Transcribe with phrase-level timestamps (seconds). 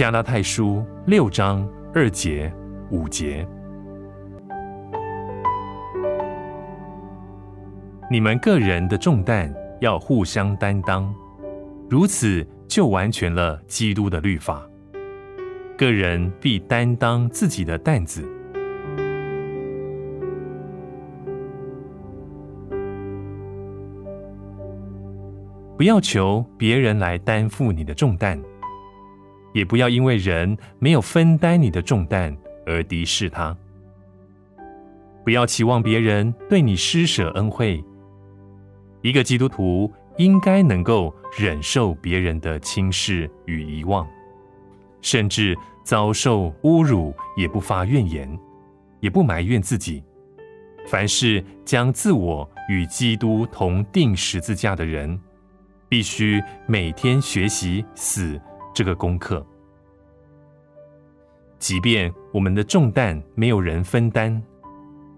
[0.00, 2.50] 加拉太书六章二节、
[2.90, 3.46] 五节，
[8.10, 11.14] 你们个人的重担要互相担当，
[11.90, 14.66] 如此就完全了基督的律法。
[15.76, 18.26] 个人必担当自己的担子，
[25.76, 28.42] 不要求别人来担负你的重担。
[29.52, 33.56] 也不要因为人没有分担你的重担而敌视他。
[35.24, 37.82] 不要期望别人对你施舍恩惠。
[39.02, 44.06] 一个基督徒应该能够忍受别人的轻视与遗忘，
[45.00, 48.38] 甚至遭受侮辱也不发怨言，
[49.00, 50.02] 也不埋怨自己。
[50.86, 55.18] 凡是将自我与基督同钉十字架的人，
[55.88, 58.40] 必须每天学习死。
[58.72, 59.44] 这个功课，
[61.58, 64.42] 即便我们的重担没有人分担，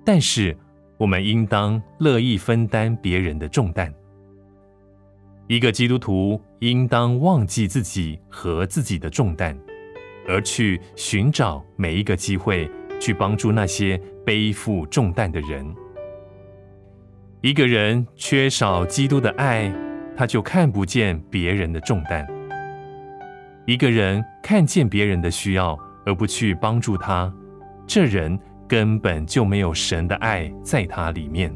[0.04, 0.56] 但是
[0.98, 3.92] 我们应当乐意分担别人的重担。
[5.48, 9.58] 一个基督徒应当忘记自己和自己的重担，
[10.26, 15.74] 而去寻找每一个机会去帮助那些背负重担的人。
[17.42, 19.70] 一个人缺少基督的爱，
[20.16, 22.26] 他就看不见别人的重担。
[23.64, 27.32] 一个人看见别人的需要而不去帮助他，
[27.86, 28.36] 这人
[28.68, 31.54] 根本就没有神的爱在他里面。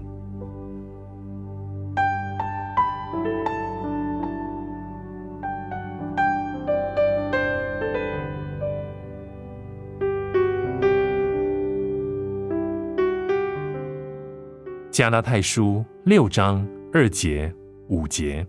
[14.92, 17.52] 加拉太书六章二节
[17.88, 18.46] 五节。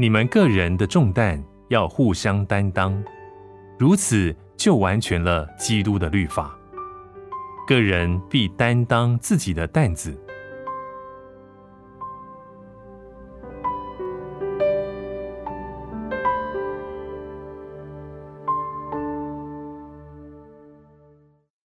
[0.00, 3.04] 你们个人的重担要互相担当，
[3.78, 6.58] 如此就完全了基督的律法。
[7.68, 10.18] 个人必担当自己的担子。